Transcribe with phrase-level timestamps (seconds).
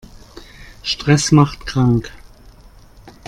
[0.81, 2.11] Stress macht krank.